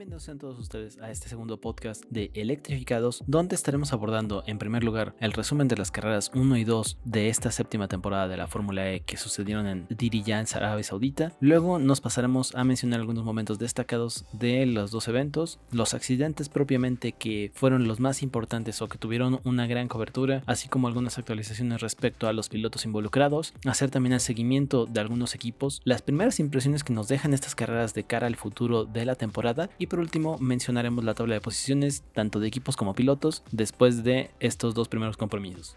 [0.00, 4.82] Bienvenidos a todos ustedes a este segundo podcast de Electrificados, donde estaremos abordando en primer
[4.82, 8.46] lugar el resumen de las carreras 1 y 2 de esta séptima temporada de la
[8.46, 11.32] Fórmula E que sucedieron en Diriyah en Arabia Saudita.
[11.40, 17.12] Luego nos pasaremos a mencionar algunos momentos destacados de los dos eventos, los accidentes propiamente
[17.12, 21.82] que fueron los más importantes o que tuvieron una gran cobertura, así como algunas actualizaciones
[21.82, 26.84] respecto a los pilotos involucrados, hacer también el seguimiento de algunos equipos, las primeras impresiones
[26.84, 30.38] que nos dejan estas carreras de cara al futuro de la temporada y por último
[30.38, 35.18] mencionaremos la tabla de posiciones tanto de equipos como pilotos después de estos dos primeros
[35.18, 35.76] compromisos.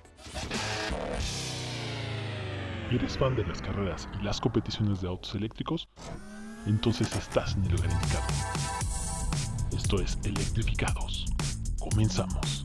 [2.91, 5.89] ¿Eres fan de las carreras y las competiciones de autos eléctricos?
[6.67, 8.23] Entonces estás en el lugar indicado.
[9.75, 11.25] Esto es Electrificados.
[11.79, 12.62] Comenzamos.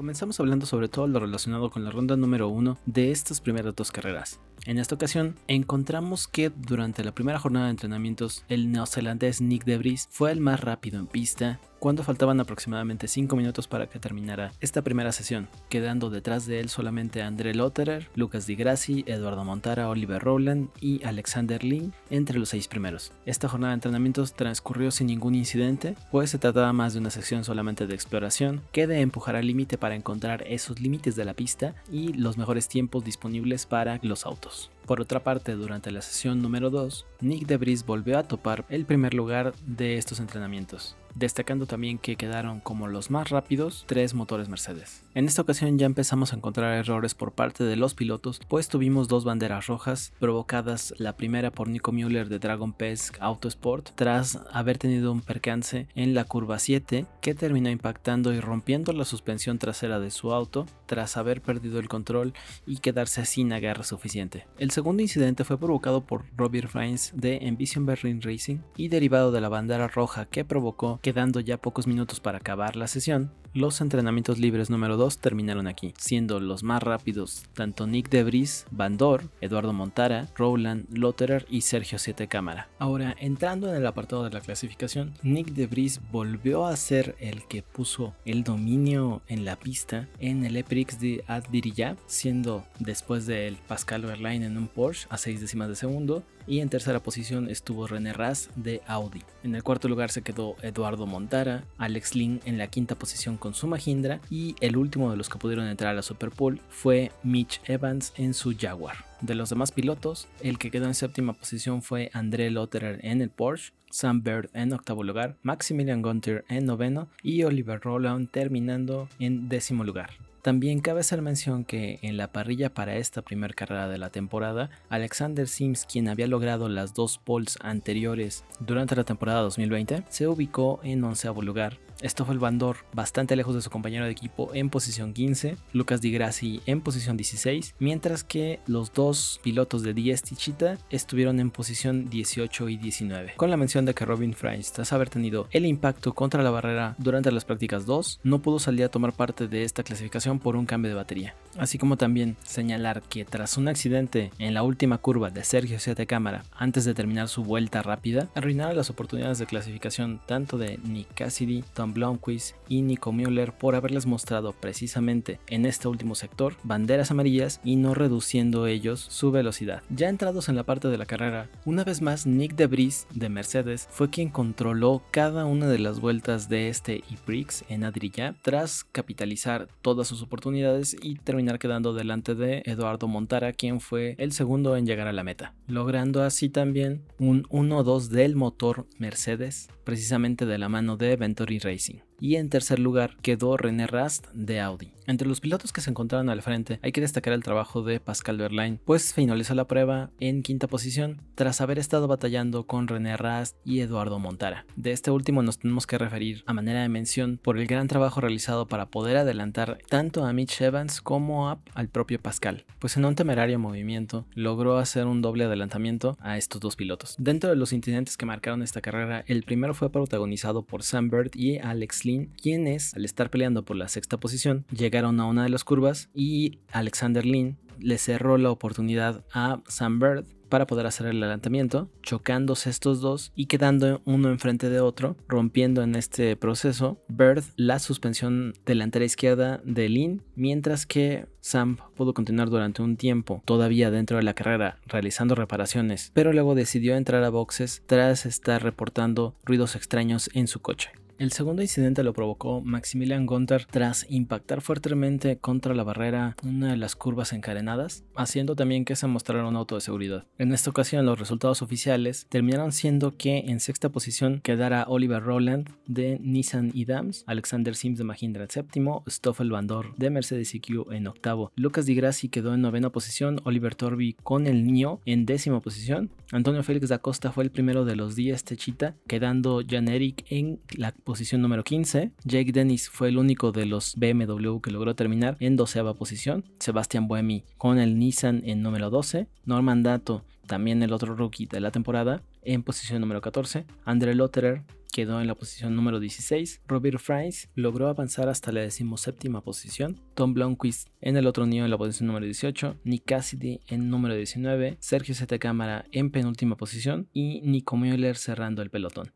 [0.00, 3.92] Comenzamos hablando sobre todo lo relacionado con la ronda número uno de estas primeras dos
[3.92, 4.40] carreras.
[4.64, 10.08] En esta ocasión, encontramos que durante la primera jornada de entrenamientos, el neozelandés Nick Debris
[10.10, 14.82] fue el más rápido en pista, cuando faltaban aproximadamente 5 minutos para que terminara esta
[14.82, 20.22] primera sesión, quedando detrás de él solamente André Lotterer, Lucas Di Grassi, Eduardo Montara, Oliver
[20.22, 23.12] Rowland y Alexander Lin entre los seis primeros.
[23.24, 27.44] Esta jornada de entrenamientos transcurrió sin ningún incidente, pues se trataba más de una sección
[27.44, 31.74] solamente de exploración que de empujar al límite para encontrar esos límites de la pista
[31.90, 34.70] y los mejores tiempos disponibles para los autos.
[34.86, 39.14] Por otra parte, durante la sesión número 2, Nick Debris volvió a topar el primer
[39.14, 45.04] lugar de estos entrenamientos, destacando también que quedaron como los más rápidos tres motores Mercedes.
[45.14, 49.06] En esta ocasión ya empezamos a encontrar errores por parte de los pilotos, pues tuvimos
[49.06, 54.78] dos banderas rojas provocadas, la primera por Nico Müller de Dragon Pesk Autosport, tras haber
[54.78, 60.00] tenido un percance en la curva 7 que terminó impactando y rompiendo la suspensión trasera
[60.00, 62.32] de su auto, tras haber perdido el control
[62.66, 64.46] y quedarse sin agarre suficiente.
[64.58, 69.40] El segundo incidente fue provocado por Robbie Rines de Envision Berlin Racing y derivado de
[69.40, 74.38] la bandera roja que provocó, quedando ya pocos minutos para acabar la sesión, los entrenamientos
[74.38, 80.28] libres número 2 terminaron aquí, siendo los más rápidos tanto Nick Debris, Bandor, Eduardo Montara,
[80.36, 82.68] Rowland, Lotterer y Sergio Siete Cámara.
[82.78, 87.64] Ahora, entrando en el apartado de la clasificación, Nick Debris volvió a ser el que
[87.64, 94.02] puso el dominio en la pista en el Eprix de Addiriyah, siendo después del Pascal
[94.02, 96.22] Verlaine en un Porsche a 6 décimas de segundo.
[96.46, 99.22] Y en tercera posición estuvo René Raz de Audi.
[99.44, 103.54] En el cuarto lugar se quedó Eduardo Montara, Alex Lin en la quinta posición con
[103.54, 106.30] su Mahindra y el último de los que pudieron entrar a la Super
[106.68, 109.04] fue Mitch Evans en su Jaguar.
[109.20, 113.30] De los demás pilotos, el que quedó en séptima posición fue André Lotterer en el
[113.30, 119.48] Porsche, Sam Bird en octavo lugar, Maximilian Gunter en noveno y Oliver Rowland terminando en
[119.48, 120.10] décimo lugar.
[120.42, 124.70] También cabe hacer mención que en la parrilla para esta primera carrera de la temporada,
[124.88, 130.80] Alexander Sims, quien había logrado las dos poles anteriores durante la temporada 2020, se ubicó
[130.82, 134.70] en onceavo lugar esto fue el Bandor, bastante lejos de su compañero de equipo en
[134.70, 140.22] posición 15, Lucas Di Grassi en posición 16, mientras que los dos pilotos de DS
[140.22, 143.34] Tichita estuvieron en posición 18 y 19.
[143.36, 146.94] Con la mención de que Robin Fries, tras haber tenido el impacto contra la barrera
[146.98, 150.66] durante las prácticas 2, no pudo salir a tomar parte de esta clasificación por un
[150.66, 151.34] cambio de batería.
[151.58, 156.06] Así como también señalar que tras un accidente en la última curva de Sergio Siete
[156.06, 161.12] Cámara antes de terminar su vuelta rápida, arruinaron las oportunidades de clasificación tanto de Nick
[161.14, 167.10] Cassidy, Tom Blomqvist y Nico Müller por haberles mostrado precisamente en este último sector banderas
[167.10, 169.82] amarillas y no reduciendo ellos su velocidad.
[169.90, 173.88] Ya entrados en la parte de la carrera, una vez más Nick Debris de Mercedes
[173.90, 179.68] fue quien controló cada una de las vueltas de este e-Prix en Adrilla tras capitalizar
[179.82, 184.86] todas sus oportunidades y terminar quedando delante de Eduardo Montara quien fue el segundo en
[184.86, 190.68] llegar a la meta, logrando así también un 1-2 del motor Mercedes precisamente de la
[190.68, 191.79] mano de Venturi Racing.
[191.80, 192.09] pricing.
[192.20, 194.92] Y en tercer lugar quedó René Rast de Audi.
[195.06, 198.36] Entre los pilotos que se encontraron al frente hay que destacar el trabajo de Pascal
[198.36, 203.56] Verlaine, pues finalizó la prueba en quinta posición tras haber estado batallando con René Rast
[203.64, 204.66] y Eduardo Montara.
[204.76, 208.20] De este último nos tenemos que referir a manera de mención por el gran trabajo
[208.20, 213.16] realizado para poder adelantar tanto a Mitch Evans como al propio Pascal, pues en un
[213.16, 217.16] temerario movimiento logró hacer un doble adelantamiento a estos dos pilotos.
[217.18, 221.30] Dentro de los incidentes que marcaron esta carrera, el primero fue protagonizado por Sam Bird
[221.34, 222.04] y Alex
[222.40, 226.60] Quienes al estar peleando por la sexta posición llegaron a una de las curvas y
[226.72, 232.68] Alexander Lin le cerró la oportunidad a Sam Bird para poder hacer el adelantamiento, chocándose
[232.68, 238.52] estos dos y quedando uno enfrente de otro, rompiendo en este proceso Bird la suspensión
[238.66, 244.24] delantera izquierda de Lin, mientras que Sam pudo continuar durante un tiempo todavía dentro de
[244.24, 250.28] la carrera realizando reparaciones, pero luego decidió entrar a boxes tras estar reportando ruidos extraños
[250.34, 250.90] en su coche.
[251.20, 256.78] El segundo incidente lo provocó Maximilian Gunther tras impactar fuertemente contra la barrera una de
[256.78, 260.24] las curvas encadenadas, haciendo también que se mostrara un auto de seguridad.
[260.38, 265.68] En esta ocasión los resultados oficiales terminaron siendo que en sexta posición quedara Oliver Rowland
[265.86, 270.90] de Nissan y Dams, Alexander Sims de Mahindra en séptimo, Stoffel Bandor de Mercedes EQ
[270.90, 275.26] en octavo, Lucas Di Grassi quedó en novena posición, Oliver Torby con el NIO en
[275.26, 279.88] décima posición, Antonio Félix da Costa fue el primero de los 10 Techita, quedando Jan
[279.88, 282.12] Eric en la posición número 15.
[282.24, 286.44] Jake Dennis fue el único de los BMW que logró terminar en doceava posición.
[286.58, 289.26] Sebastián Buemi con el Nissan en número 12.
[289.44, 293.66] Norman Dato, también el otro rookie de la temporada, en posición número 14.
[293.84, 296.62] Andre Lotterer quedó en la posición número 16.
[296.66, 300.00] Robert Fries logró avanzar hasta la decimoséptima posición.
[300.14, 302.76] Tom Blomqvist en el otro nido en la posición número 18.
[302.84, 304.76] Nick Cassidy en número 19.
[304.80, 307.08] Sergio Zeta Cámara en penúltima posición.
[307.12, 309.12] Y Nico Müller cerrando el pelotón.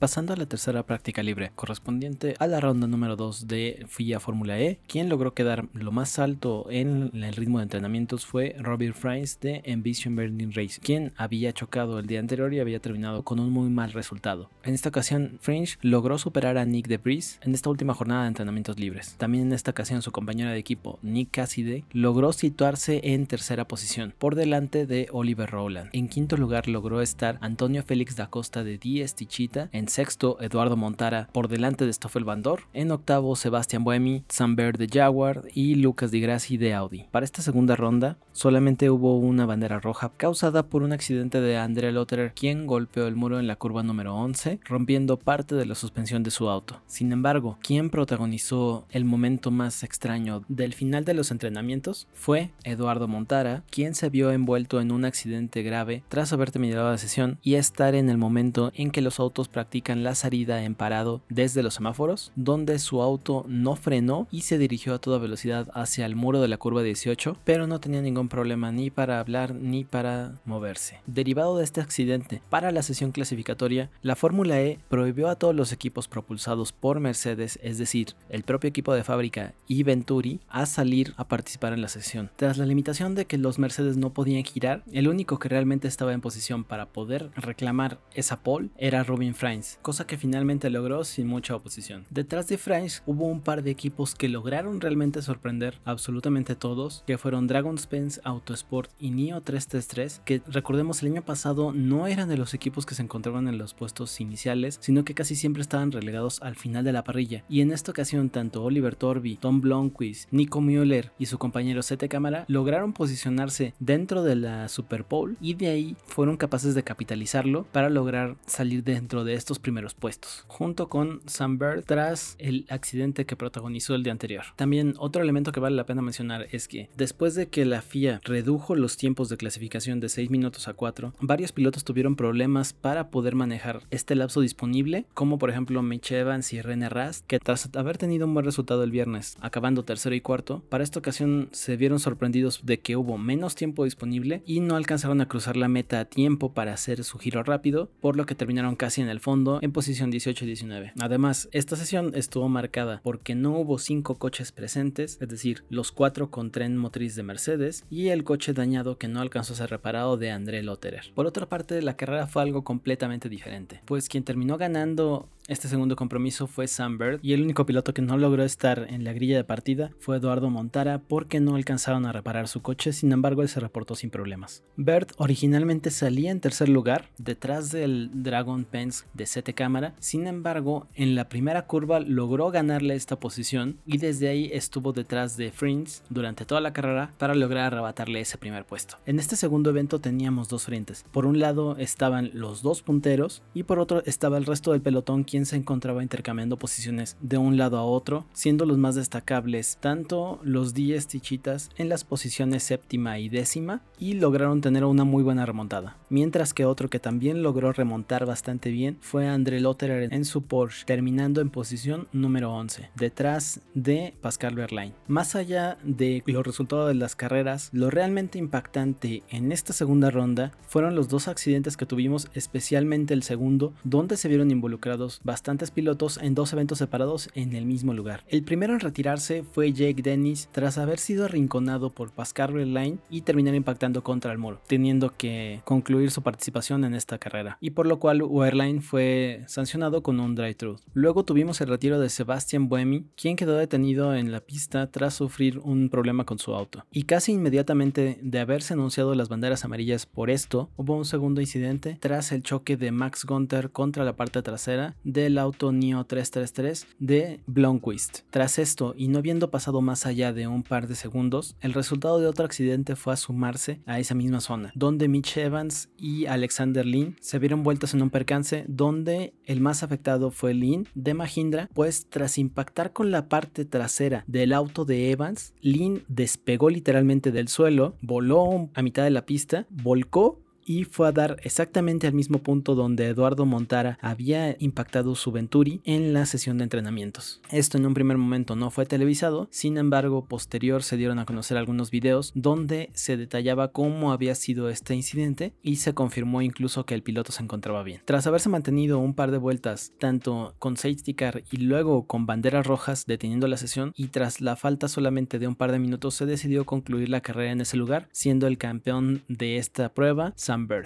[0.00, 4.58] Pasando a la tercera práctica libre, correspondiente a la ronda número 2 de FIA Fórmula
[4.58, 9.38] E, quien logró quedar lo más alto en el ritmo de entrenamientos fue Robert Fries
[9.40, 13.50] de Envision Burning Race, quien había chocado el día anterior y había terminado con un
[13.50, 14.48] muy mal resultado.
[14.62, 18.80] En esta ocasión, Fringe logró superar a Nick DeBris en esta última jornada de entrenamientos
[18.80, 19.16] libres.
[19.18, 24.14] También en esta ocasión su compañera de equipo, Nick Cassidy, logró situarse en tercera posición,
[24.16, 25.90] por delante de Oliver Rowland.
[25.92, 30.76] En quinto lugar logró estar Antonio Félix da Costa de Diez Tichita en sexto Eduardo
[30.76, 36.10] Montara por delante de Stoffel Bandor, en octavo Sebastián Buemi, Samber de Jaguar y Lucas
[36.10, 37.06] Di Grassi de Audi.
[37.10, 41.90] Para esta segunda ronda solamente hubo una bandera roja causada por un accidente de Andrea
[41.90, 46.22] Lotterer quien golpeó el muro en la curva número 11 rompiendo parte de la suspensión
[46.22, 46.80] de su auto.
[46.86, 53.08] Sin embargo, quien protagonizó el momento más extraño del final de los entrenamientos fue Eduardo
[53.08, 57.54] Montara, quien se vio envuelto en un accidente grave tras haber terminado la sesión y
[57.54, 61.74] estar en el momento en que los autos practican la salida en parado desde los
[61.74, 66.40] semáforos, donde su auto no frenó y se dirigió a toda velocidad hacia el muro
[66.40, 71.00] de la curva 18, pero no tenía ningún problema ni para hablar ni para moverse.
[71.06, 75.72] Derivado de este accidente, para la sesión clasificatoria, la Fórmula E prohibió a todos los
[75.72, 81.14] equipos propulsados por Mercedes, es decir, el propio equipo de fábrica y Venturi, a salir
[81.16, 82.30] a participar en la sesión.
[82.36, 86.12] Tras la limitación de que los Mercedes no podían girar, el único que realmente estaba
[86.12, 91.26] en posición para poder reclamar esa pole era Robin Frains, cosa que finalmente logró sin
[91.26, 92.06] mucha oposición.
[92.10, 97.18] Detrás de French hubo un par de equipos que lograron realmente sorprender absolutamente todos, que
[97.18, 102.36] fueron Dragon Spence Autosport y Neo 333, que recordemos el año pasado no eran de
[102.36, 106.40] los equipos que se encontraban en los puestos iniciales, sino que casi siempre estaban relegados
[106.42, 107.44] al final de la parrilla.
[107.48, 112.08] Y en esta ocasión tanto Oliver Torby, Tom Blomqvist, Nico Müller y su compañero Sete
[112.08, 117.64] Cámara lograron posicionarse dentro de la Super Bowl y de ahí fueron capaces de capitalizarlo
[117.72, 123.36] para lograr salir dentro de estos primeros puestos, junto con Sam tras el accidente que
[123.36, 124.44] protagonizó el día anterior.
[124.56, 128.20] También otro elemento que vale la pena mencionar es que después de que la FIA
[128.24, 133.10] redujo los tiempos de clasificación de 6 minutos a 4, varios pilotos tuvieron problemas para
[133.10, 137.68] poder manejar este lapso disponible, como por ejemplo Mitch Evans y René Rast, que tras
[137.74, 141.76] haber tenido un buen resultado el viernes, acabando tercero y cuarto, para esta ocasión se
[141.76, 146.00] vieron sorprendidos de que hubo menos tiempo disponible y no alcanzaron a cruzar la meta
[146.00, 149.39] a tiempo para hacer su giro rápido, por lo que terminaron casi en el fondo
[149.60, 150.92] en posición 18 y 19.
[151.00, 156.30] Además, esta sesión estuvo marcada porque no hubo 5 coches presentes, es decir, los 4
[156.30, 160.16] con tren motriz de Mercedes y el coche dañado que no alcanzó a ser reparado
[160.16, 161.12] de André Lotterer.
[161.14, 165.96] Por otra parte, la carrera fue algo completamente diferente, pues quien terminó ganando este segundo
[165.96, 169.36] compromiso fue Sam Bird y el único piloto que no logró estar en la grilla
[169.36, 173.48] de partida fue Eduardo Montara porque no alcanzaron a reparar su coche, sin embargo él
[173.48, 174.62] se reportó sin problemas.
[174.76, 180.86] Bird originalmente salía en tercer lugar detrás del Dragon Pence de 7 cámara, sin embargo
[180.94, 186.04] en la primera curva logró ganarle esta posición y desde ahí estuvo detrás de Frins
[186.10, 188.98] durante toda la carrera para lograr arrebatarle ese primer puesto.
[189.04, 193.64] En este segundo evento teníamos dos frentes, por un lado estaban los dos punteros y
[193.64, 197.78] por otro estaba el resto del pelotón quien se encontraba intercambiando posiciones de un lado
[197.78, 203.28] a otro, siendo los más destacables tanto los 10 Tichitas en las posiciones séptima y
[203.28, 205.96] décima y lograron tener una muy buena remontada.
[206.08, 210.84] Mientras que otro que también logró remontar bastante bien fue André Lotterer en su Porsche,
[210.86, 214.94] terminando en posición número 11, detrás de Pascal Verlaine.
[215.06, 220.52] Más allá de los resultados de las carreras, lo realmente impactante en esta segunda ronda
[220.66, 226.18] fueron los dos accidentes que tuvimos, especialmente el segundo, donde se vieron involucrados bastantes pilotos
[226.20, 228.24] en dos eventos separados en el mismo lugar.
[228.26, 233.20] El primero en retirarse fue Jake Dennis tras haber sido arrinconado por Pascal Verlaine y
[233.20, 237.86] terminar impactando contra el muro, teniendo que concluir su participación en esta carrera, y por
[237.86, 240.80] lo cual Wehrlein fue sancionado con un truth.
[240.94, 245.60] Luego tuvimos el retiro de Sebastian Buemi, quien quedó detenido en la pista tras sufrir
[245.60, 246.84] un problema con su auto.
[246.90, 251.98] Y casi inmediatamente de haberse anunciado las banderas amarillas por esto, hubo un segundo incidente
[252.00, 257.40] tras el choque de Max Gunther contra la parte trasera del auto NIO 333 de
[257.46, 258.20] Blomqvist.
[258.30, 262.20] Tras esto, y no habiendo pasado más allá de un par de segundos, el resultado
[262.20, 266.86] de otro accidente fue a sumarse a esa misma zona, donde Mitch Evans y Alexander
[266.86, 271.68] Lin se vieron vueltas en un percance donde el más afectado fue Lin de Mahindra,
[271.74, 277.48] pues tras impactar con la parte trasera del auto de Evans, Lin despegó literalmente del
[277.48, 282.38] suelo, voló a mitad de la pista, volcó y fue a dar exactamente al mismo
[282.38, 287.40] punto donde Eduardo Montara había impactado su Venturi en la sesión de entrenamientos.
[287.50, 291.56] Esto en un primer momento no fue televisado, sin embargo posterior se dieron a conocer
[291.56, 296.94] algunos videos donde se detallaba cómo había sido este incidente y se confirmó incluso que
[296.94, 298.02] el piloto se encontraba bien.
[298.04, 302.66] Tras haberse mantenido un par de vueltas tanto con safety car y luego con banderas
[302.66, 306.26] rojas deteniendo la sesión y tras la falta solamente de un par de minutos se
[306.26, 310.32] decidió concluir la carrera en ese lugar, siendo el campeón de esta prueba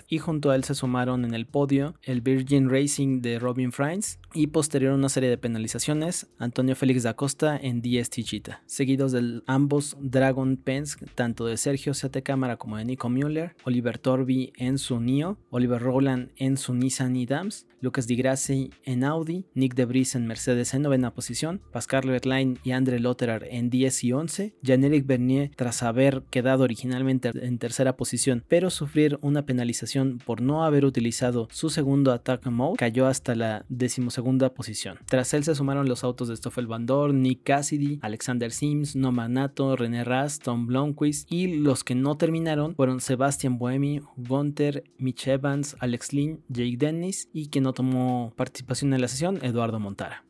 [0.09, 4.19] y junto a él se sumaron en el podio el Virgin Racing de Robin Frines
[4.35, 9.43] y posterior una serie de penalizaciones Antonio Félix da Costa en DST Cheetah, seguidos de
[9.47, 14.79] ambos Dragon Penske, tanto de Sergio Sete Cámara como de Nico Müller, Oliver Torby en
[14.79, 19.85] su NIO, Oliver Rowland en su Nissan e-Dams, Lucas Di Grassi en Audi, Nick De
[19.85, 24.55] Vries en Mercedes en novena posición, Pascal Leclerc y André Lotterer en 10 y 11,
[24.63, 30.65] Jean-Éric Bernier tras haber quedado originalmente en tercera posición, pero sufrir una penalización por no
[30.65, 34.24] haber utilizado su segundo attack mode, cayó hasta la decimosegunda
[34.55, 34.99] posición.
[35.07, 39.29] Tras él se sumaron los autos de Stoffel Van Dorn, Nick Cassidy, Alexander Sims, Noma
[39.29, 45.29] Nato, René Rast, Tom Blomqvist y los que no terminaron fueron Sebastian Buemi, Gunther, Mitch
[45.29, 50.25] Evans, Alex Lynn, Jake Dennis y que no tomó participación en la sesión, Eduardo Montara.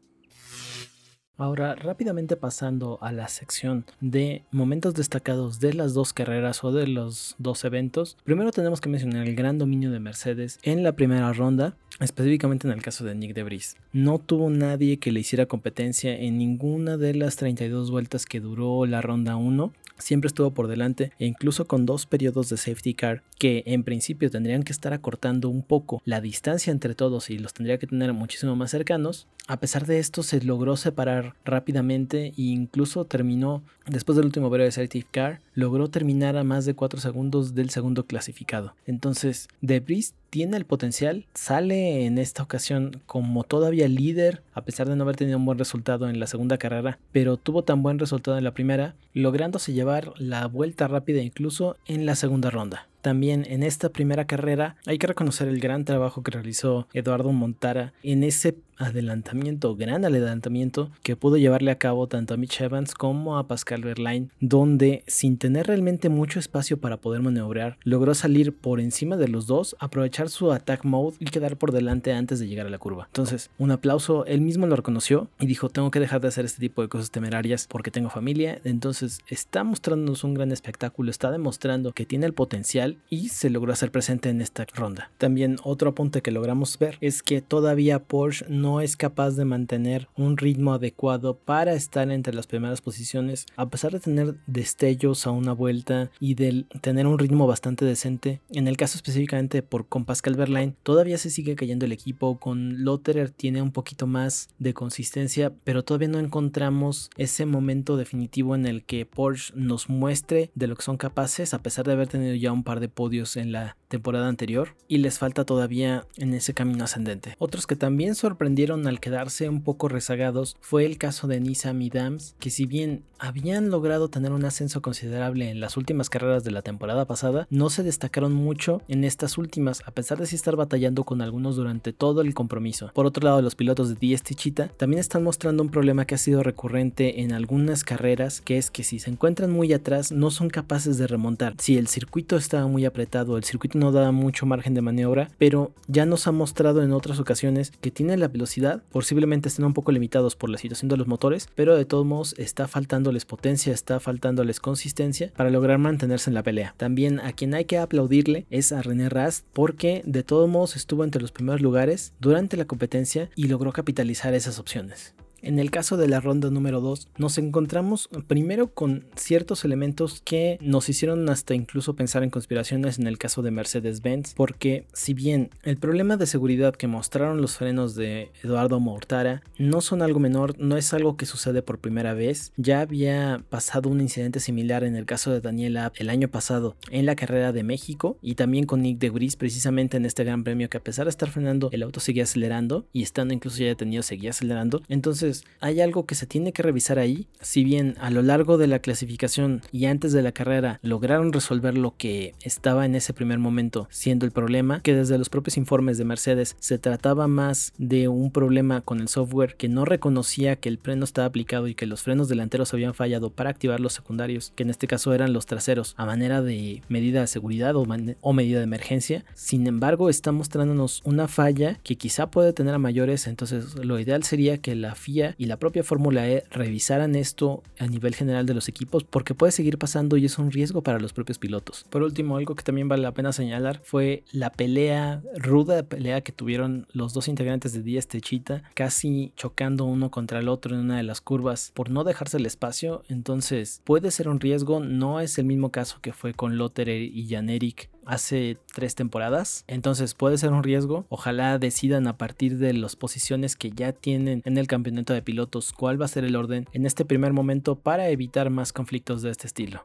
[1.36, 6.86] Ahora, rápidamente pasando a la sección de momentos destacados de las dos carreras o de
[6.86, 11.32] los dos eventos, primero tenemos que mencionar el gran dominio de Mercedes en la primera
[11.32, 13.76] ronda, específicamente en el caso de Nick de.
[13.92, 18.86] No tuvo nadie que le hiciera competencia en ninguna de las 32 vueltas que duró
[18.86, 19.72] la ronda 1
[20.04, 24.30] siempre estuvo por delante e incluso con dos periodos de safety car que en principio
[24.30, 28.12] tendrían que estar acortando un poco la distancia entre todos y los tendría que tener
[28.12, 29.26] muchísimo más cercanos.
[29.46, 34.66] A pesar de esto se logró separar rápidamente e incluso terminó después del último periodo
[34.66, 38.74] de safety car logró terminar a más de 4 segundos del segundo clasificado.
[38.86, 44.96] Entonces, Debris tiene el potencial, sale en esta ocasión como todavía líder, a pesar de
[44.96, 48.36] no haber tenido un buen resultado en la segunda carrera, pero tuvo tan buen resultado
[48.36, 52.88] en la primera, lográndose llevar la vuelta rápida incluso en la segunda ronda.
[53.04, 57.92] También en esta primera carrera hay que reconocer el gran trabajo que realizó Eduardo Montara
[58.02, 63.38] en ese adelantamiento, gran adelantamiento que pudo llevarle a cabo tanto a Mitch Evans como
[63.38, 68.80] a Pascal Verlaine, donde sin tener realmente mucho espacio para poder maniobrar, logró salir por
[68.80, 72.66] encima de los dos, aprovechar su attack mode y quedar por delante antes de llegar
[72.66, 73.04] a la curva.
[73.06, 76.60] Entonces, un aplauso, él mismo lo reconoció y dijo, tengo que dejar de hacer este
[76.60, 81.92] tipo de cosas temerarias porque tengo familia, entonces está mostrándonos un gran espectáculo, está demostrando
[81.92, 85.10] que tiene el potencial y se logró hacer presente en esta ronda.
[85.18, 90.08] También otro apunte que logramos ver es que todavía Porsche no es capaz de mantener
[90.16, 95.30] un ritmo adecuado para estar entre las primeras posiciones a pesar de tener destellos a
[95.30, 98.40] una vuelta y de tener un ritmo bastante decente.
[98.50, 102.84] En el caso específicamente por con Pascal Verlaine todavía se sigue cayendo el equipo, con
[102.84, 108.66] Lotterer tiene un poquito más de consistencia, pero todavía no encontramos ese momento definitivo en
[108.66, 112.34] el que Porsche nos muestre de lo que son capaces a pesar de haber tenido
[112.34, 116.52] ya un par de podios en la temporada anterior y les falta todavía en ese
[116.52, 117.36] camino ascendente.
[117.38, 121.90] Otros que también sorprendieron al quedarse un poco rezagados fue el caso de Nissan y
[121.90, 126.50] Dams, que si bien habían logrado tener un ascenso considerable en las últimas carreras de
[126.50, 130.56] la temporada pasada, no se destacaron mucho en estas últimas, a pesar de sí estar
[130.56, 132.90] batallando con algunos durante todo el compromiso.
[132.94, 136.18] Por otro lado, los pilotos de DST Cheetah también están mostrando un problema que ha
[136.18, 140.50] sido recurrente en algunas carreras, que es que si se encuentran muy atrás no son
[140.50, 141.54] capaces de remontar.
[141.58, 145.72] Si el circuito está muy apretado, el circuito no da mucho margen de maniobra, pero
[145.86, 149.92] ya nos ha mostrado en otras ocasiones que tienen la velocidad, posiblemente estén un poco
[149.92, 154.00] limitados por la situación de los motores, pero de todos modos está faltándoles potencia, está
[154.00, 156.74] faltándoles consistencia para lograr mantenerse en la pelea.
[156.76, 161.04] También a quien hay que aplaudirle es a René Rast porque de todos modos estuvo
[161.04, 165.14] entre los primeros lugares durante la competencia y logró capitalizar esas opciones.
[165.44, 170.56] En el caso de la ronda número 2, nos encontramos primero con ciertos elementos que
[170.62, 175.50] nos hicieron hasta incluso pensar en conspiraciones en el caso de Mercedes-Benz, porque si bien
[175.62, 180.58] el problema de seguridad que mostraron los frenos de Eduardo Mortara no son algo menor,
[180.58, 184.96] no es algo que sucede por primera vez, ya había pasado un incidente similar en
[184.96, 188.80] el caso de Daniela el año pasado en la carrera de México y también con
[188.80, 191.82] Nick de Gris precisamente en este gran premio que a pesar de estar frenando el
[191.82, 196.26] auto seguía acelerando y estando incluso ya detenido seguía acelerando, entonces hay algo que se
[196.26, 197.26] tiene que revisar ahí.
[197.40, 201.76] Si bien a lo largo de la clasificación y antes de la carrera lograron resolver
[201.76, 205.98] lo que estaba en ese primer momento siendo el problema, que desde los propios informes
[205.98, 210.68] de Mercedes se trataba más de un problema con el software que no reconocía que
[210.68, 214.52] el freno estaba aplicado y que los frenos delanteros habían fallado para activar los secundarios,
[214.54, 217.86] que en este caso eran los traseros, a manera de medida de seguridad o,
[218.20, 219.24] o medida de emergencia.
[219.34, 224.22] Sin embargo, está mostrándonos una falla que quizá puede tener a mayores, entonces lo ideal
[224.22, 228.54] sería que la FIA y la propia Fórmula E revisaran esto a nivel general de
[228.54, 231.84] los equipos porque puede seguir pasando y es un riesgo para los propios pilotos.
[231.90, 236.32] Por último, algo que también vale la pena señalar fue la pelea, ruda pelea que
[236.32, 240.96] tuvieron los dos integrantes de Díaz Techita, casi chocando uno contra el otro en una
[240.96, 243.02] de las curvas por no dejarse el espacio.
[243.08, 247.28] Entonces puede ser un riesgo, no es el mismo caso que fue con Lotterer y
[247.28, 249.64] Jan Eric hace tres temporadas.
[249.66, 251.06] Entonces puede ser un riesgo.
[251.08, 255.72] Ojalá decidan a partir de las posiciones que ya tienen en el campeonato de pilotos
[255.72, 259.30] cuál va a ser el orden en este primer momento para evitar más conflictos de
[259.30, 259.82] este estilo.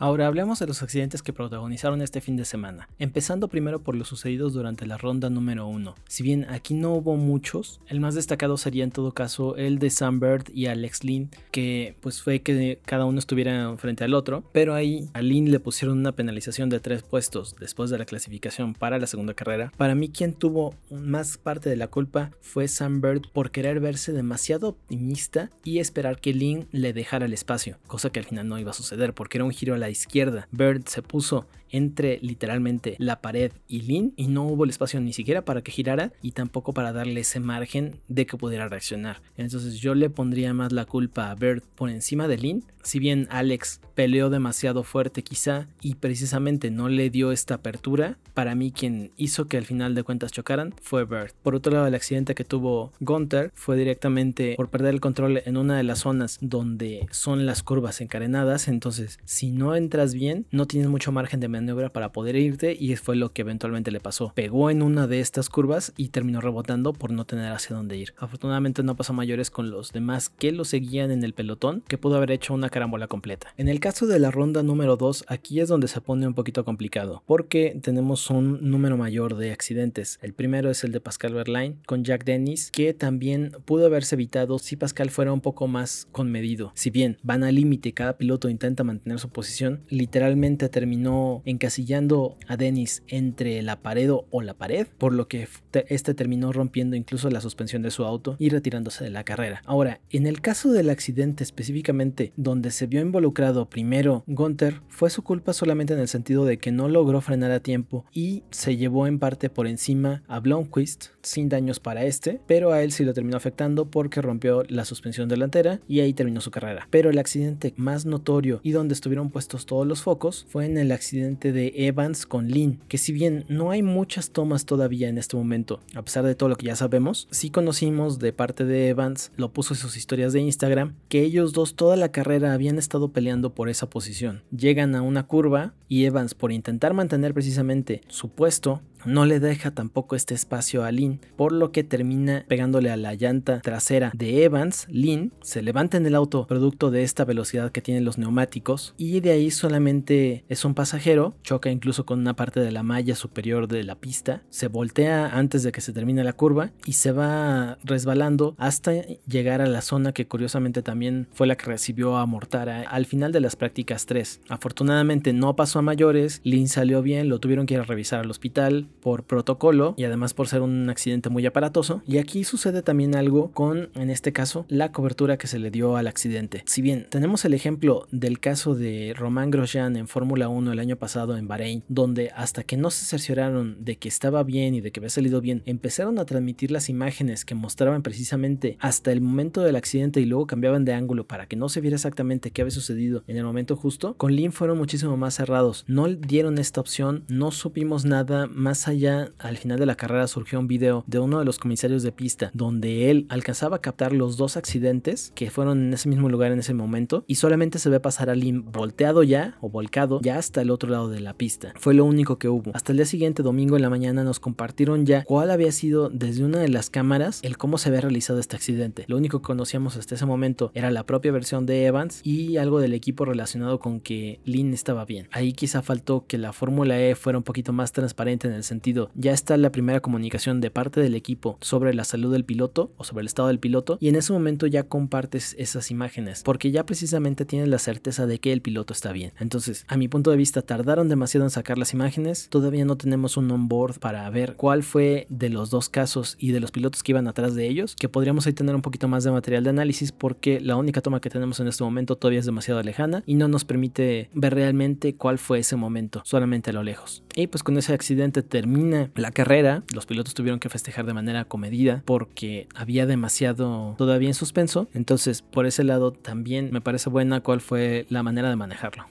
[0.00, 4.08] Ahora hablemos de los accidentes que protagonizaron este fin de semana, empezando primero por los
[4.08, 5.94] sucedidos durante la ronda número 1.
[6.08, 9.90] Si bien aquí no hubo muchos, el más destacado sería en todo caso el de
[9.90, 14.42] Sam Bird y Alex Lynn, que pues fue que cada uno estuviera frente al otro,
[14.50, 18.74] pero ahí a Lynn le pusieron una penalización de tres puestos después de la clasificación
[18.74, 19.72] para la segunda carrera.
[19.76, 24.12] Para mí quien tuvo más parte de la culpa fue Sam Bird por querer verse
[24.12, 28.58] demasiado optimista y esperar que Lynn le dejara el espacio, cosa que al final no
[28.58, 30.48] iba a suceder porque era un giro a la izquierda.
[30.50, 35.12] Bird se puso entre literalmente la pared y Lin y no hubo el espacio ni
[35.12, 39.20] siquiera para que girara y tampoco para darle ese margen de que pudiera reaccionar.
[39.36, 42.64] Entonces yo le pondría más la culpa a Bird por encima de Lin.
[42.84, 48.54] Si bien Alex peleó demasiado fuerte quizá y precisamente no le dio esta apertura, para
[48.54, 51.32] mí quien hizo que al final de cuentas chocaran fue Bird.
[51.42, 55.56] Por otro lado, el accidente que tuvo Gunther fue directamente por perder el control en
[55.56, 60.66] una de las zonas donde son las curvas encarenadas, entonces si no entras bien no
[60.66, 64.32] tienes mucho margen de maniobra para poder irte y fue lo que eventualmente le pasó.
[64.34, 68.14] Pegó en una de estas curvas y terminó rebotando por no tener hacia dónde ir.
[68.18, 72.16] Afortunadamente no pasó mayores con los demás que lo seguían en el pelotón, que pudo
[72.16, 73.48] haber hecho una carambola completa.
[73.56, 76.64] En el caso de la ronda número 2, aquí es donde se pone un poquito
[76.64, 80.18] complicado, porque tenemos un número mayor de accidentes.
[80.22, 84.58] El primero es el de Pascal Verlaine con Jack Dennis, que también pudo haberse evitado
[84.58, 86.72] si Pascal fuera un poco más conmedido.
[86.74, 92.56] Si bien van al límite, cada piloto intenta mantener su posición, literalmente terminó encasillando a
[92.56, 95.48] Dennis entre la pared o la pared, por lo que
[95.88, 99.62] este terminó rompiendo incluso la suspensión de su auto y retirándose de la carrera.
[99.64, 105.22] Ahora, en el caso del accidente específicamente donde se vio involucrado primero Gunther, fue su
[105.22, 109.06] culpa solamente en el sentido de que no logró frenar a tiempo y se llevó
[109.06, 113.14] en parte por encima a Blomqvist sin daños para este, pero a él sí lo
[113.14, 116.86] terminó afectando porque rompió la suspensión delantera y ahí terminó su carrera.
[116.90, 120.90] Pero el accidente más notorio y donde estuvieron puestos todos los focos fue en el
[120.90, 125.36] accidente de Evans con Lynn, que si bien no hay muchas tomas todavía en este
[125.36, 129.30] momento, a pesar de todo lo que ya sabemos, sí conocimos de parte de Evans,
[129.36, 133.12] lo puso en sus historias de Instagram, que ellos dos toda la carrera habían estado
[133.12, 134.42] peleando por esa posición.
[134.50, 139.70] Llegan a una curva y Evans por intentar mantener precisamente su puesto no le deja
[139.70, 144.44] tampoco este espacio a Lynn, por lo que termina pegándole a la llanta trasera de
[144.44, 144.86] Evans.
[144.88, 149.20] Lynn se levanta en el auto producto de esta velocidad que tienen los neumáticos y
[149.20, 153.68] de ahí solamente es un pasajero, choca incluso con una parte de la malla superior
[153.68, 157.78] de la pista, se voltea antes de que se termine la curva y se va
[157.84, 158.92] resbalando hasta
[159.26, 163.32] llegar a la zona que curiosamente también fue la que recibió a Mortara al final
[163.32, 164.40] de las prácticas 3.
[164.48, 168.30] Afortunadamente no pasó a mayores, Lynn salió bien, lo tuvieron que ir a revisar al
[168.30, 172.02] hospital por protocolo y además por ser un accidente muy aparatoso.
[172.06, 175.96] Y aquí sucede también algo con, en este caso, la cobertura que se le dio
[175.96, 176.62] al accidente.
[176.66, 180.96] Si bien tenemos el ejemplo del caso de Román Grosjean en Fórmula 1 el año
[180.96, 184.90] pasado en Bahrein, donde hasta que no se cercioraron de que estaba bien y de
[184.90, 189.62] que había salido bien, empezaron a transmitir las imágenes que mostraban precisamente hasta el momento
[189.62, 192.70] del accidente y luego cambiaban de ángulo para que no se viera exactamente qué había
[192.70, 195.84] sucedido en el momento justo, con Lynn fueron muchísimo más cerrados.
[195.86, 199.32] No dieron esta opción, no supimos nada más allá.
[199.38, 202.50] Al final de la carrera surgió un video de uno de los comisarios de pista
[202.54, 206.58] donde él alcanzaba a captar los dos accidentes que fueron en ese mismo lugar en
[206.58, 210.62] ese momento y solamente se ve pasar a Lynn volteado ya o volcado ya hasta
[210.62, 211.72] el otro lado de la pista.
[211.76, 212.70] Fue lo único que hubo.
[212.74, 216.44] Hasta el día siguiente, domingo en la mañana, nos compartieron ya cuál había sido desde
[216.44, 219.04] una de las cámaras el cómo se había realizado este accidente.
[219.08, 222.80] Lo único que conocíamos hasta ese momento era la propia versión de Evans y algo
[222.80, 225.28] del equipo relacionado con que Lynn estaba bien.
[225.32, 228.73] Ahí quizá faltó que la Fórmula E fuera un poquito más transparente en el sentido,
[229.14, 233.04] ya está la primera comunicación de parte del equipo sobre la salud del piloto o
[233.04, 236.86] sobre el estado del piloto y en ese momento ya compartes esas imágenes porque ya
[236.86, 239.32] precisamente tienes la certeza de que el piloto está bien.
[239.38, 243.36] Entonces, a mi punto de vista, tardaron demasiado en sacar las imágenes, todavía no tenemos
[243.36, 247.12] un onboard para ver cuál fue de los dos casos y de los pilotos que
[247.12, 250.12] iban atrás de ellos, que podríamos ahí tener un poquito más de material de análisis
[250.12, 253.48] porque la única toma que tenemos en este momento todavía es demasiado lejana y no
[253.48, 257.22] nos permite ver realmente cuál fue ese momento, solamente a lo lejos.
[257.34, 261.44] Y pues con ese accidente termina la carrera, los pilotos tuvieron que festejar de manera
[261.44, 267.40] comedida porque había demasiado todavía en suspenso, entonces por ese lado también me parece buena
[267.40, 269.06] cuál fue la manera de manejarlo.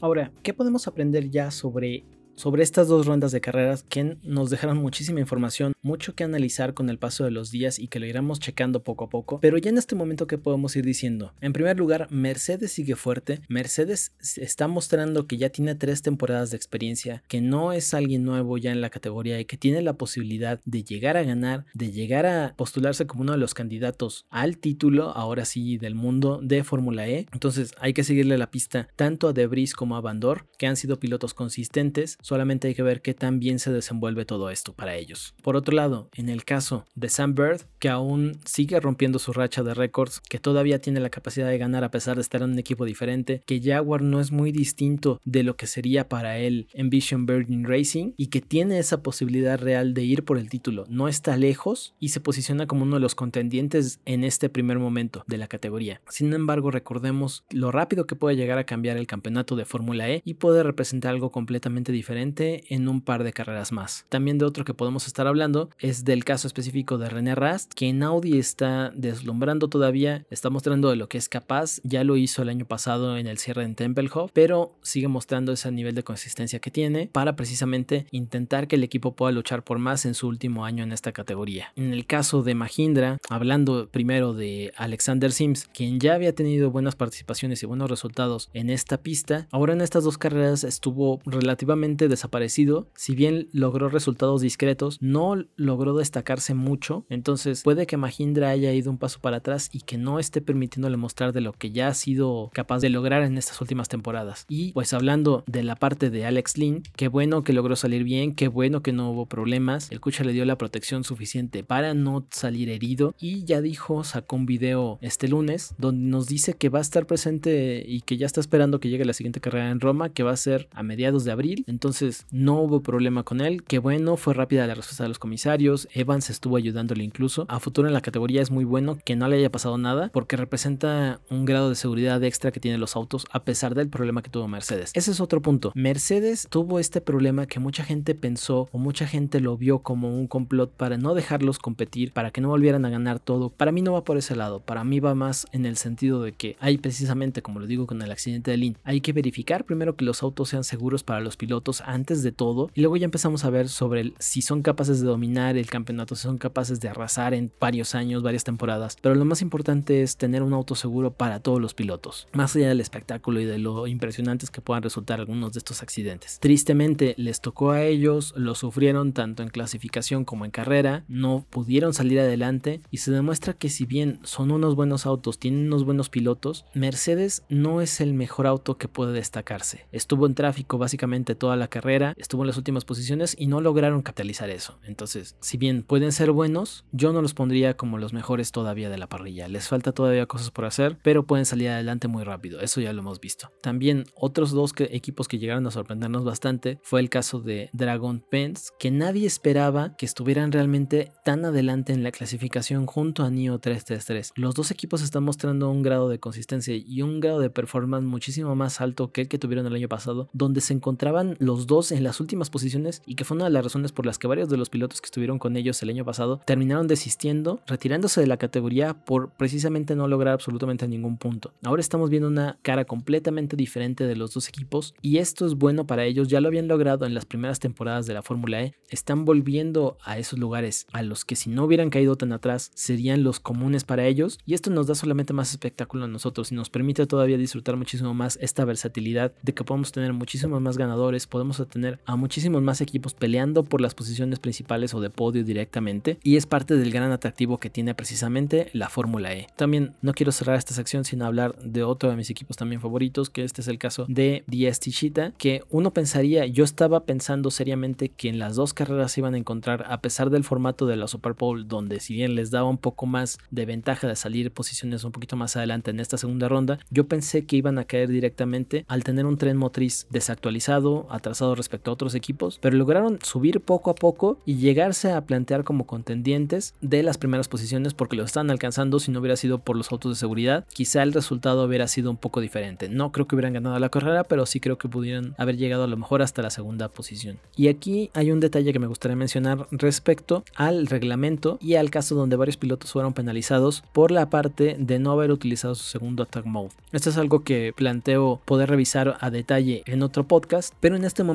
[0.00, 2.02] Ahora, ¿qué podemos aprender ya sobre
[2.40, 6.88] sobre estas dos rondas de carreras que nos dejaron muchísima información, mucho que analizar con
[6.88, 9.40] el paso de los días y que lo iremos checando poco a poco.
[9.40, 11.34] Pero ya en este momento, ¿qué podemos ir diciendo?
[11.42, 13.40] En primer lugar, Mercedes sigue fuerte.
[13.48, 18.56] Mercedes está mostrando que ya tiene tres temporadas de experiencia, que no es alguien nuevo
[18.56, 22.24] ya en la categoría y que tiene la posibilidad de llegar a ganar, de llegar
[22.24, 27.06] a postularse como uno de los candidatos al título, ahora sí, del mundo de Fórmula
[27.06, 27.26] E.
[27.34, 30.98] Entonces hay que seguirle la pista tanto a Debris como a Bandor, que han sido
[30.98, 35.34] pilotos consistentes solamente hay que ver qué tan bien se desenvuelve todo esto para ellos.
[35.42, 39.64] Por otro lado, en el caso de Sam Bird, que aún sigue rompiendo su racha
[39.64, 42.58] de récords, que todavía tiene la capacidad de ganar a pesar de estar en un
[42.60, 47.26] equipo diferente, que Jaguar no es muy distinto de lo que sería para él Envision
[47.26, 50.84] Virgin Racing y que tiene esa posibilidad real de ir por el título.
[50.88, 55.24] No está lejos y se posiciona como uno de los contendientes en este primer momento
[55.26, 56.00] de la categoría.
[56.08, 60.22] Sin embargo, recordemos lo rápido que puede llegar a cambiar el campeonato de Fórmula E
[60.24, 64.04] y puede representar algo completamente diferente en un par de carreras más.
[64.10, 67.88] También de otro que podemos estar hablando es del caso específico de René Rast, que
[67.88, 72.42] en Audi está deslumbrando todavía, está mostrando de lo que es capaz, ya lo hizo
[72.42, 76.58] el año pasado en el cierre en Tempelhof, pero sigue mostrando ese nivel de consistencia
[76.58, 80.66] que tiene para precisamente intentar que el equipo pueda luchar por más en su último
[80.66, 81.72] año en esta categoría.
[81.76, 86.96] En el caso de Mahindra, hablando primero de Alexander Sims, quien ya había tenido buenas
[86.96, 92.88] participaciones y buenos resultados en esta pista, ahora en estas dos carreras estuvo relativamente desaparecido,
[92.94, 98.90] si bien logró resultados discretos, no logró destacarse mucho, entonces puede que Mahindra haya ido
[98.90, 101.94] un paso para atrás y que no esté permitiéndole mostrar de lo que ya ha
[101.94, 104.44] sido capaz de lograr en estas últimas temporadas.
[104.48, 108.34] Y pues hablando de la parte de Alex Lynn, qué bueno que logró salir bien,
[108.34, 112.26] qué bueno que no hubo problemas, el Kucha le dio la protección suficiente para no
[112.30, 113.14] salir herido.
[113.18, 117.06] Y ya dijo, sacó un video este lunes donde nos dice que va a estar
[117.06, 120.32] presente y que ya está esperando que llegue la siguiente carrera en Roma, que va
[120.32, 121.89] a ser a mediados de abril, entonces
[122.30, 123.62] no hubo problema con él.
[123.64, 125.88] Que bueno, fue rápida la respuesta de los comisarios.
[125.92, 127.46] Evans estuvo ayudándole incluso.
[127.48, 130.36] A futuro en la categoría es muy bueno que no le haya pasado nada porque
[130.36, 134.30] representa un grado de seguridad extra que tienen los autos a pesar del problema que
[134.30, 134.92] tuvo Mercedes.
[134.94, 135.72] Ese es otro punto.
[135.74, 140.26] Mercedes tuvo este problema que mucha gente pensó o mucha gente lo vio como un
[140.26, 143.50] complot para no dejarlos competir, para que no volvieran a ganar todo.
[143.50, 144.60] Para mí no va por ese lado.
[144.60, 148.02] Para mí va más en el sentido de que hay precisamente, como lo digo con
[148.02, 151.36] el accidente de Lynn, hay que verificar primero que los autos sean seguros para los
[151.36, 155.06] pilotos antes de todo y luego ya empezamos a ver sobre si son capaces de
[155.06, 158.96] dominar el campeonato, si son capaces de arrasar en varios años, varias temporadas.
[159.00, 162.68] Pero lo más importante es tener un auto seguro para todos los pilotos, más allá
[162.68, 166.38] del espectáculo y de lo impresionantes que puedan resultar algunos de estos accidentes.
[166.40, 171.94] Tristemente les tocó a ellos, lo sufrieron tanto en clasificación como en carrera, no pudieron
[171.94, 176.08] salir adelante y se demuestra que si bien son unos buenos autos, tienen unos buenos
[176.08, 179.86] pilotos, Mercedes no es el mejor auto que puede destacarse.
[179.92, 184.02] Estuvo en tráfico básicamente toda la carrera, estuvo en las últimas posiciones y no lograron
[184.02, 184.78] capitalizar eso.
[184.84, 188.98] Entonces, si bien pueden ser buenos, yo no los pondría como los mejores todavía de
[188.98, 189.48] la parrilla.
[189.48, 192.60] Les falta todavía cosas por hacer, pero pueden salir adelante muy rápido.
[192.60, 193.50] Eso ya lo hemos visto.
[193.62, 198.72] También otros dos equipos que llegaron a sorprendernos bastante fue el caso de Dragon Pens,
[198.78, 204.32] que nadie esperaba que estuvieran realmente tan adelante en la clasificación junto a NIO 333.
[204.36, 208.54] Los dos equipos están mostrando un grado de consistencia y un grado de performance muchísimo
[208.56, 212.04] más alto que el que tuvieron el año pasado, donde se encontraban los dos en
[212.04, 214.56] las últimas posiciones y que fue una de las razones por las que varios de
[214.56, 218.94] los pilotos que estuvieron con ellos el año pasado terminaron desistiendo, retirándose de la categoría
[219.04, 221.52] por precisamente no lograr absolutamente ningún punto.
[221.64, 225.86] Ahora estamos viendo una cara completamente diferente de los dos equipos y esto es bueno
[225.86, 229.24] para ellos, ya lo habían logrado en las primeras temporadas de la Fórmula E, están
[229.24, 233.40] volviendo a esos lugares a los que si no hubieran caído tan atrás serían los
[233.40, 237.06] comunes para ellos y esto nos da solamente más espectáculo a nosotros y nos permite
[237.06, 242.00] todavía disfrutar muchísimo más esta versatilidad de que podemos tener muchísimos más ganadores, podemos tener
[242.06, 246.46] a muchísimos más equipos peleando por las posiciones principales o de podio directamente y es
[246.46, 249.46] parte del gran atractivo que tiene precisamente la Fórmula E.
[249.56, 253.30] También no quiero cerrar esta sección sin hablar de otro de mis equipos también favoritos,
[253.30, 258.08] que este es el caso de DS Tichita, que uno pensaría, yo estaba pensando seriamente
[258.08, 261.08] que en las dos carreras se iban a encontrar, a pesar del formato de la
[261.08, 265.04] Super Bowl, donde si bien les daba un poco más de ventaja de salir posiciones
[265.04, 268.84] un poquito más adelante en esta segunda ronda, yo pensé que iban a caer directamente
[268.88, 273.90] al tener un tren motriz desactualizado, atrasado respecto a otros equipos, pero lograron subir poco
[273.90, 278.50] a poco y llegarse a plantear como contendientes de las primeras posiciones porque lo están
[278.50, 282.10] alcanzando si no hubiera sido por los autos de seguridad, quizá el resultado hubiera sido
[282.10, 282.88] un poco diferente.
[282.88, 285.88] No creo que hubieran ganado la carrera, pero sí creo que pudieran haber llegado a
[285.88, 287.38] lo mejor hasta la segunda posición.
[287.56, 292.14] Y aquí hay un detalle que me gustaría mencionar respecto al reglamento y al caso
[292.14, 296.44] donde varios pilotos fueron penalizados por la parte de no haber utilizado su segundo attack
[296.44, 296.70] mode.
[296.92, 301.22] Esto es algo que planteo poder revisar a detalle en otro podcast, pero en este
[301.22, 301.29] momento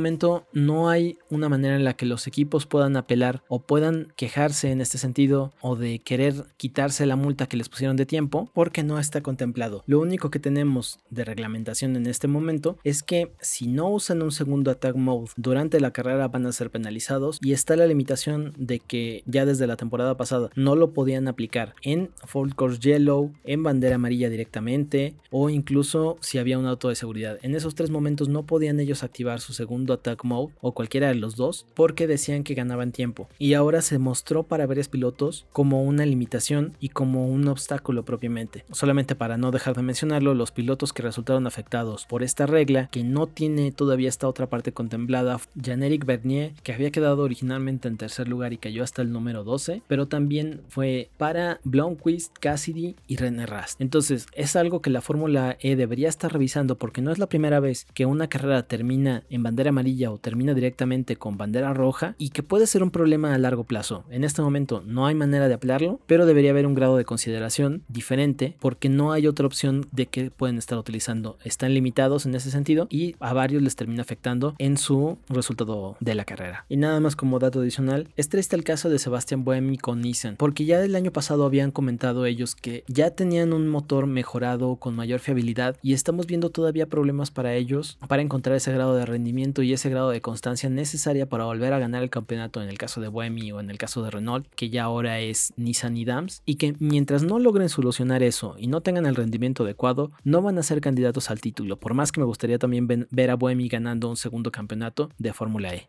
[0.54, 4.82] no hay una manera en la que los equipos puedan apelar o puedan quejarse en
[4.82, 9.00] este sentido o de querer quitarse la multa que les pusieron de tiempo porque no
[9.00, 9.84] está contemplado.
[9.88, 14.32] Lo único que tenemos de reglamentación en este momento es que si no usan un
[14.32, 18.80] segundo attack mode durante la carrera van a ser penalizados y está la limitación de
[18.80, 23.64] que ya desde la temporada pasada no lo podían aplicar en Full Course Yellow, en
[23.64, 27.38] bandera amarilla directamente o incluso si había un auto de seguridad.
[27.42, 31.16] En esos tres momentos no podían ellos activar su segundo attack mode o cualquiera de
[31.16, 35.84] los dos porque decían que ganaban tiempo y ahora se mostró para varios pilotos como
[35.84, 38.66] una limitación y como un obstáculo propiamente.
[38.72, 43.04] Solamente para no dejar de mencionarlo, los pilotos que resultaron afectados por esta regla que
[43.04, 48.28] no tiene todavía esta otra parte contemplada, Jan-Eric Bernier que había quedado originalmente en tercer
[48.28, 53.46] lugar y cayó hasta el número 12, pero también fue para Blomqvist, Cassidy y René
[53.46, 53.82] Rast.
[53.82, 57.60] Entonces es algo que la Fórmula E debería estar revisando porque no es la primera
[57.60, 62.30] vez que una carrera termina en bandera amarilla o termina directamente con bandera roja y
[62.30, 64.06] que puede ser un problema a largo plazo.
[64.10, 67.84] En este momento no hay manera de aplicarlo, pero debería haber un grado de consideración
[67.88, 71.38] diferente porque no hay otra opción de que pueden estar utilizando.
[71.44, 76.16] Están limitados en ese sentido y a varios les termina afectando en su resultado de
[76.16, 76.66] la carrera.
[76.70, 80.36] Y nada más como dato adicional, es triste el caso de Sebastián Buemi con Nissan,
[80.36, 84.96] porque ya del año pasado habían comentado ellos que ya tenían un motor mejorado con
[84.96, 89.55] mayor fiabilidad y estamos viendo todavía problemas para ellos para encontrar ese grado de rendimiento
[89.62, 93.02] y ese grado de constancia necesaria para volver a ganar el campeonato en el caso
[93.02, 96.42] de Buemi o en el caso de Renault, que ya ahora es Nissan y Dams,
[96.46, 100.58] y que mientras no logren solucionar eso y no tengan el rendimiento adecuado, no van
[100.58, 104.10] a ser candidatos al título, por más que me gustaría también ver a Buemi ganando
[104.10, 105.88] un segundo campeonato de Fórmula E.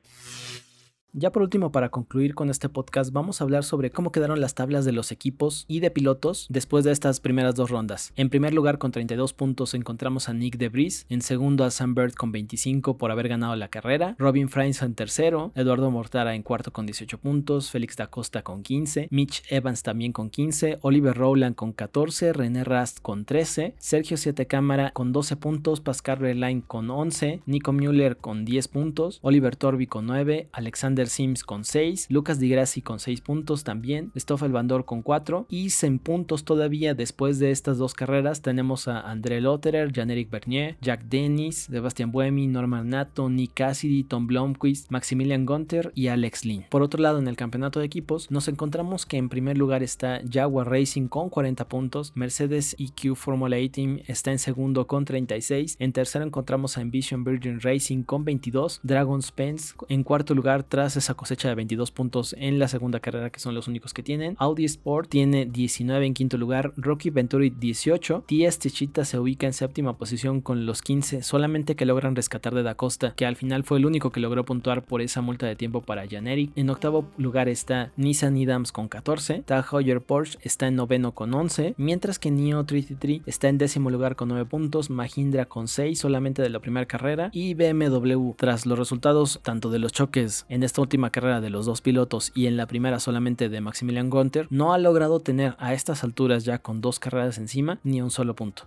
[1.18, 4.54] Ya por último, para concluir con este podcast, vamos a hablar sobre cómo quedaron las
[4.54, 8.12] tablas de los equipos y de pilotos después de estas primeras dos rondas.
[8.16, 12.12] En primer lugar, con 32 puntos encontramos a Nick DeVries, en segundo a Sam Bird
[12.12, 16.70] con 25 por haber ganado la carrera, Robin Frains en tercero, Eduardo Mortara en cuarto
[16.70, 21.54] con 18 puntos, Félix da Costa con 15, Mitch Evans también con 15, Oliver Rowland
[21.54, 26.90] con 14, René Rast con 13, Sergio Siete Cámara con 12 puntos, Pascal Reline con
[26.90, 32.38] 11, Nico Müller con 10 puntos, Oliver Torbi con 9, Alexander Sims con 6, Lucas
[32.38, 37.38] Di Grassi con 6 puntos también, Stoffel Bandor con 4 y en puntos todavía después
[37.38, 42.88] de estas dos carreras tenemos a André Lotterer, Jan-Eric Bernier, Jack Dennis, Sebastian Buemi, Norman
[42.88, 46.64] Nato, Nick Cassidy, Tom Blomqvist, Maximilian Gunter y Alex Lynn.
[46.70, 50.20] Por otro lado, en el campeonato de equipos nos encontramos que en primer lugar está
[50.30, 55.76] Jaguar Racing con 40 puntos, Mercedes EQ Formula 8 Team está en segundo con 36,
[55.78, 60.85] en tercero encontramos a Envision Virgin Racing con 22, Dragon Spence en cuarto lugar tras
[60.94, 64.36] esa cosecha de 22 puntos en la segunda carrera que son los únicos que tienen,
[64.38, 69.52] Audi Sport tiene 19 en quinto lugar, Rocky Venturi 18, Tías Tichita se ubica en
[69.52, 73.64] séptima posición con los 15, solamente que logran rescatar de Da Costa, que al final
[73.64, 76.52] fue el único que logró puntuar por esa multa de tiempo para Janeric.
[76.54, 81.32] En octavo lugar está Nissan Idams con 14, Tag Heuer Porsche está en noveno con
[81.32, 85.98] 11, mientras que Neo 33 está en décimo lugar con 9 puntos, Mahindra con 6
[85.98, 90.62] solamente de la primera carrera y BMW tras los resultados tanto de los choques en
[90.62, 94.46] esta última carrera de los dos pilotos y en la primera solamente de Maximilian Gunter,
[94.50, 98.34] no ha logrado tener a estas alturas ya con dos carreras encima ni un solo
[98.34, 98.64] punto.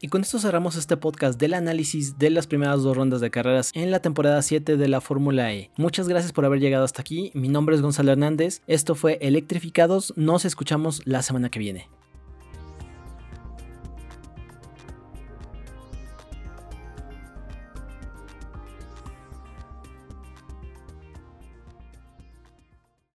[0.00, 3.70] Y con esto cerramos este podcast del análisis de las primeras dos rondas de carreras
[3.74, 5.70] en la temporada 7 de la Fórmula E.
[5.78, 7.30] Muchas gracias por haber llegado hasta aquí.
[7.32, 8.60] Mi nombre es Gonzalo Hernández.
[8.66, 10.12] Esto fue Electrificados.
[10.16, 11.88] Nos escuchamos la semana que viene.